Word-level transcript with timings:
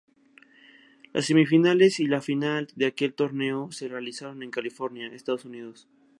Las 1.13 1.25
semifinales 1.25 1.99
y 1.99 2.07
la 2.07 2.21
final 2.21 2.67
de 2.75 2.87
aquel 2.87 3.13
torneo 3.13 3.71
se 3.71 3.87
realizaron 3.87 4.41
en 4.41 4.49
California, 4.49 5.05
Estados 5.13 5.45
Unidos. 5.45 5.87